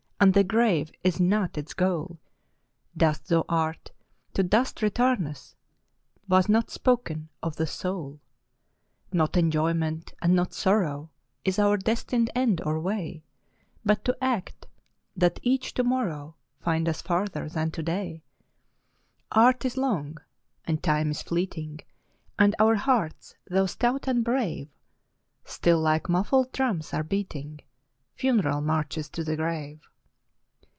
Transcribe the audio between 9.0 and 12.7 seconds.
THE NIGHT. Not enjoyment, and not sorrow, Is our destined end